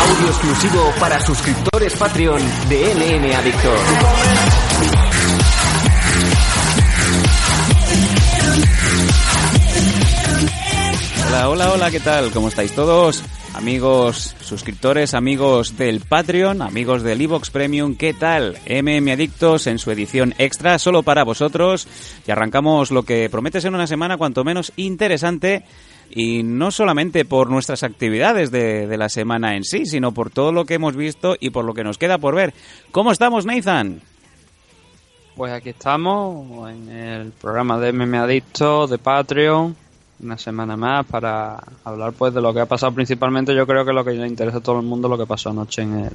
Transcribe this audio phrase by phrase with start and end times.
[0.00, 3.78] Audio exclusivo para suscriptores Patreon de MM Adictor.
[11.26, 12.30] Hola, hola, hola, ¿qué tal?
[12.30, 13.24] ¿Cómo estáis todos?
[13.54, 18.58] Amigos suscriptores, amigos del Patreon, amigos del Evox Premium, ¿qué tal?
[18.68, 21.86] MM Adictos en su edición extra, solo para vosotros.
[22.26, 25.64] Y arrancamos lo que promete ser una semana cuanto menos interesante.
[26.10, 30.64] Y no solamente por nuestras actividades de, la semana en sí, sino por todo lo
[30.64, 32.54] que hemos visto y por lo que nos queda por ver.
[32.90, 34.02] ¿Cómo estamos, Nathan?
[35.36, 39.76] Pues aquí estamos en el programa de MM Adicto de Patreon,
[40.20, 43.54] una semana más para hablar pues de lo que ha pasado principalmente.
[43.54, 45.82] Yo creo que lo que le interesa a todo el mundo lo que pasó anoche
[45.82, 46.12] en el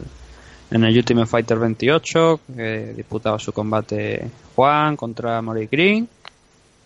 [0.72, 6.08] en el Ultimate Fighter 28, que disputaba su combate Juan contra Mori Green.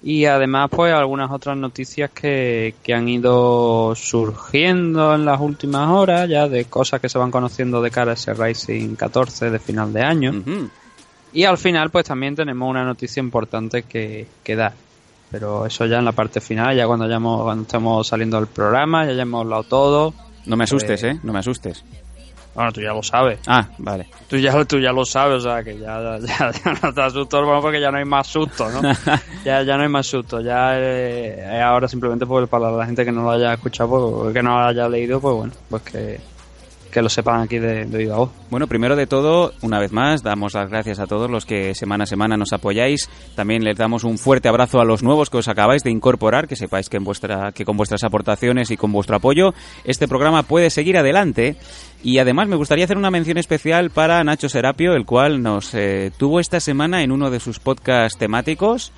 [0.06, 6.28] Y además, pues algunas otras noticias que, que han ido surgiendo en las últimas horas,
[6.28, 9.94] ya de cosas que se van conociendo de cara a ese Racing 14 de final
[9.94, 10.44] de año.
[11.31, 14.73] Y al final, pues también tenemos una noticia importante que, que dar.
[15.34, 18.45] Pero eso ya en la parte final, ya cuando, ya hemos- cuando estemos saliendo del
[18.45, 20.14] programa, ya hayamos hablado todo.
[20.45, 21.20] No me asustes, Pues- ¿eh?
[21.23, 21.84] No me asustes.
[22.53, 23.40] Bueno, tú ya lo sabes.
[23.48, 24.06] Ah, vale.
[24.30, 26.52] Tú ya, tú ya lo sabes, o sea, que ya, ya, ya
[26.84, 28.80] no te asustas, bueno, porque ya no hay más susto, ¿no?
[29.44, 30.40] ya, ya no hay más susto.
[30.40, 34.44] Ya eh, ahora simplemente pues, para la gente que no lo haya escuchado, pues, que
[34.44, 36.19] no lo haya leído, pues bueno, pues que,
[36.94, 38.28] que lo sepan aquí de, de.
[38.50, 42.04] Bueno, primero de todo, una vez más, damos las gracias a todos los que semana
[42.04, 43.09] a semana nos apoyáis.
[43.36, 46.56] También les damos un fuerte abrazo a los nuevos que os acabáis de incorporar, que
[46.56, 49.53] sepáis que, en vuestra, que con vuestras aportaciones y con vuestro apoyo
[49.84, 51.56] este programa puede seguir adelante.
[52.03, 56.12] Y además me gustaría hacer una mención especial para Nacho Serapio, el cual nos eh,
[56.18, 58.92] tuvo esta semana en uno de sus podcasts temáticos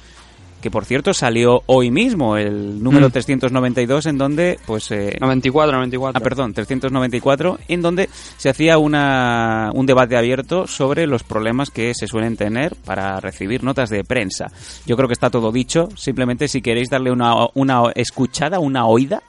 [0.62, 3.12] que por cierto salió hoy mismo, el número Mm.
[3.12, 6.20] 392, en donde pues eh, 94, 94.
[6.20, 11.94] Ah, perdón, 394, en donde se hacía una, un debate abierto sobre los problemas que
[11.94, 14.48] se suelen tener para recibir notas de prensa.
[14.86, 15.90] Yo creo que está todo dicho.
[15.96, 19.22] Simplemente si queréis darle una, una escuchada, una oída,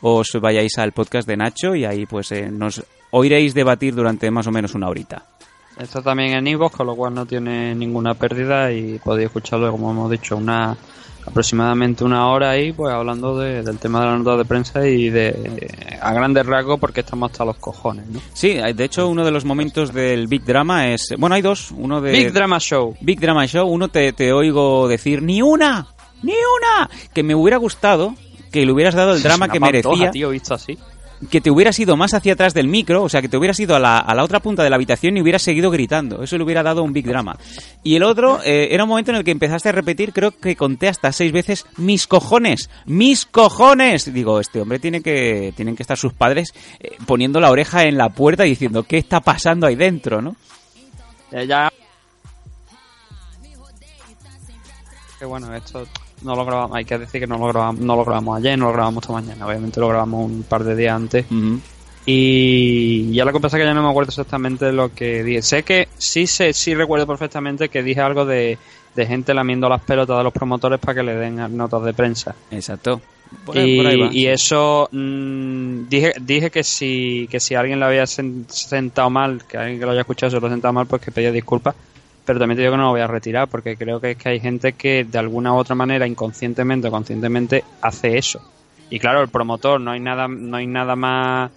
[0.00, 4.46] os vayáis al podcast de Nacho y ahí pues eh, nos oiréis debatir durante más
[4.46, 5.24] o menos una horita.
[5.78, 9.90] Está también en iVoox, con lo cual no tiene ninguna pérdida y podéis escucharlo, como
[9.90, 10.76] hemos dicho, una
[11.26, 15.08] aproximadamente una hora ahí, pues hablando de- del tema de la nota de prensa y
[15.08, 18.20] de a grandes rasgos porque estamos hasta los cojones, ¿no?
[18.34, 21.14] Sí, de hecho uno de los momentos del Big Drama es...
[21.18, 21.70] Bueno, hay dos.
[21.70, 22.12] Uno de...
[22.12, 22.94] Big Drama Show.
[23.00, 25.86] Big Drama Show, uno te, te oigo decir ni una,
[26.22, 28.14] ni una, que me hubiera gustado
[28.52, 30.78] que le hubieras dado el drama que merecía, tío, visto así.
[31.30, 33.74] Que te hubieras ido más hacia atrás del micro, o sea, que te hubieras ido
[33.74, 36.22] a la, a la otra punta de la habitación y hubieras seguido gritando.
[36.22, 37.36] Eso le hubiera dado un Big Drama.
[37.82, 40.56] Y el otro eh, era un momento en el que empezaste a repetir, creo que
[40.56, 44.12] conté hasta seis veces, mis cojones, mis cojones.
[44.12, 47.96] Digo, este hombre tiene que, tienen que estar sus padres eh, poniendo la oreja en
[47.96, 50.36] la puerta y diciendo, ¿qué está pasando ahí dentro, no?
[51.32, 51.70] Eh, ya...
[55.18, 55.86] Que bueno, esto
[56.24, 58.66] no lo grabamos, hay que decir que no lo grabamos, no lo grabamos ayer, no
[58.66, 61.26] lo grabamos esta mañana, obviamente lo grabamos un par de días antes.
[62.06, 65.42] Y ya lo que pasa es que ya no me acuerdo exactamente lo que dije.
[65.42, 68.58] Sé que sí sé, sí recuerdo perfectamente que dije algo de,
[68.94, 72.34] de gente lamiendo las pelotas de los promotores para que le den notas de prensa.
[72.50, 73.00] Exacto.
[73.46, 74.08] Por ahí- y, por ahí va.
[74.12, 79.42] y eso mm, dije dije que si que si alguien lo había sen- sentado mal,
[79.48, 81.74] que alguien que lo haya escuchado se lo ha sentado mal, pues que pedía disculpas.
[82.24, 84.28] Pero también te digo que no lo voy a retirar porque creo que es que
[84.30, 88.40] hay gente que de alguna u otra manera, inconscientemente o conscientemente, hace eso.
[88.90, 91.50] Y claro, el promotor no hay nada no hay nada más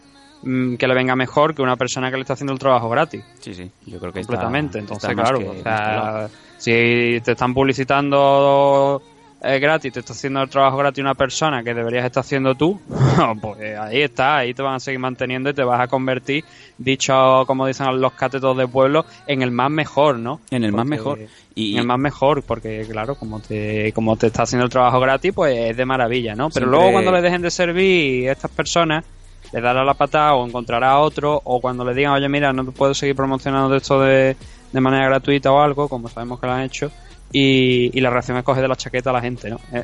[0.44, 3.24] mm, que le venga mejor que una persona que le está haciendo el trabajo gratis
[3.40, 4.80] Sí, sí, yo creo que está- completamente.
[4.80, 6.28] Entonces, está claro, que o instalado.
[6.30, 9.02] sea, si te están publicitando
[9.42, 12.80] eh, gratis, te está haciendo el trabajo gratis una persona que deberías estar haciendo tú,
[13.42, 16.44] pues ahí está, ahí te van a seguir manteniendo y te vas a convertir,
[16.78, 20.42] dicho como dicen los catetos de pueblo, en el más mejor, ¿no?
[20.50, 21.20] En el más mejor.
[21.56, 25.00] Y, En el más mejor, porque claro, como te, como te está haciendo el trabajo
[25.00, 26.50] gratis, pues es de maravilla, ¿no?
[26.50, 29.04] Pero Siempre- luego cuando le dejen de servir estas personas,
[29.54, 32.66] le dará la patada o encontrará a otro, o cuando le digan, oye, mira, no
[32.72, 34.36] puedo seguir promocionando esto de
[34.72, 36.92] de manera gratuita o algo, como sabemos que lo han hecho,
[37.32, 39.60] y, la reacción es coger de la chaqueta a la gente, ¿no?
[39.74, 39.84] Eh,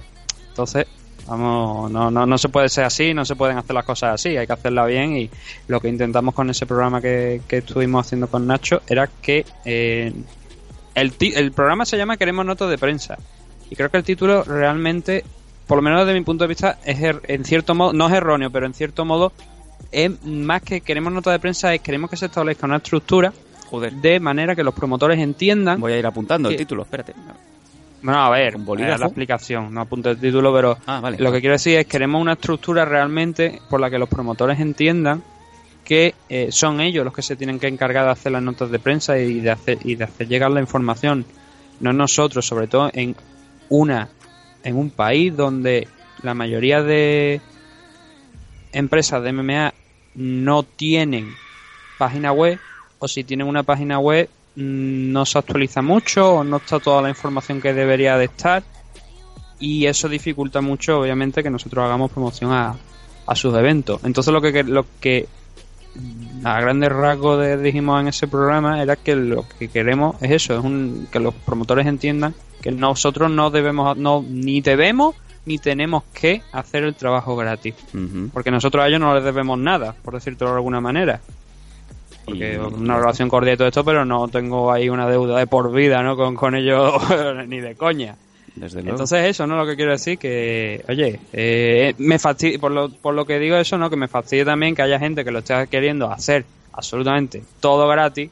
[0.49, 0.85] entonces,
[1.27, 4.37] vamos, no, no, no se puede ser así, no se pueden hacer las cosas así,
[4.37, 5.29] hay que hacerla bien y
[5.67, 10.13] lo que intentamos con ese programa que, estuvimos haciendo con Nacho era que eh,
[10.95, 13.17] el, el programa se llama Queremos Notas de Prensa
[13.69, 15.23] y creo que el título realmente,
[15.67, 18.13] por lo menos desde mi punto de vista, es er, en cierto modo, no es
[18.13, 19.31] erróneo, pero en cierto modo
[19.91, 23.33] es más que queremos nota de prensa, es queremos que se establezca una estructura
[23.79, 25.79] de manera que los promotores entiendan.
[25.79, 27.13] Voy a ir apuntando el título, espérate.
[28.01, 31.77] Bueno, a ver, la explicación, no apunto el título, pero ah, lo que quiero decir
[31.77, 35.23] es queremos una estructura realmente por la que los promotores entiendan
[35.85, 38.79] que eh, son ellos los que se tienen que encargar de hacer las notas de
[38.79, 41.25] prensa y de hacer y de hacer llegar la información,
[41.79, 43.15] no nosotros, sobre todo en
[43.69, 44.09] una
[44.63, 45.87] en un país donde
[46.21, 47.41] la mayoría de
[48.73, 49.73] empresas de MMA
[50.15, 51.33] no tienen
[51.97, 52.59] página web
[53.03, 57.01] o si tienen una página web mm, no se actualiza mucho o no está toda
[57.01, 58.63] la información que debería de estar
[59.59, 62.75] y eso dificulta mucho obviamente que nosotros hagamos promoción a,
[63.35, 64.01] sus eventos.
[64.03, 65.27] Entonces lo que lo que
[66.43, 70.63] a grandes rasgos dijimos en ese programa era que lo que queremos es eso es
[70.63, 75.15] un, que los promotores entiendan que nosotros no debemos no ni debemos
[75.45, 77.75] ni tenemos que hacer el trabajo gratis.
[78.33, 81.19] Porque nosotros a ellos no les debemos nada por decirlo de alguna manera
[82.25, 85.71] porque una relación cordial y todo esto, pero no tengo ahí una deuda de por
[85.71, 86.15] vida, ¿no?
[86.15, 86.93] Con, con ellos
[87.47, 88.15] ni de coña.
[88.55, 89.57] Desde Entonces eso, ¿no?
[89.57, 93.57] Lo que quiero decir que, oye, eh, me fastidia, por lo, por lo que digo
[93.57, 93.89] eso, ¿no?
[93.89, 98.29] Que me fastidia también que haya gente que lo esté queriendo hacer absolutamente todo gratis,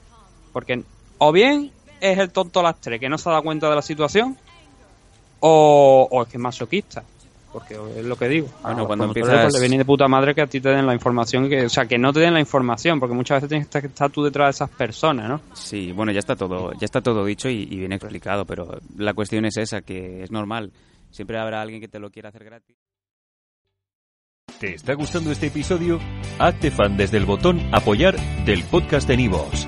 [0.54, 0.84] porque
[1.18, 4.38] o bien es el tonto lastre que no se ha dado cuenta de la situación,
[5.40, 7.04] o, o es que es masoquista
[7.52, 8.48] porque es lo que digo.
[8.64, 9.44] Bueno, cuando empiezas...
[9.44, 11.70] Pues, le viene de puta madre que a ti te den la información, que, o
[11.70, 14.48] sea, que no te den la información, porque muchas veces tienes que estar tú detrás
[14.48, 15.42] de esas personas, ¿no?
[15.54, 19.46] Sí, bueno, ya está todo, ya está todo dicho y, bien explicado, pero la cuestión
[19.46, 20.72] es esa, que es normal.
[21.10, 22.78] Siempre habrá alguien que te lo quiera hacer gratis.
[24.60, 26.00] ¿Te está gustando este episodio?
[26.38, 28.16] Hazte fan desde el botón apoyar
[28.46, 29.68] del podcast de Nivos.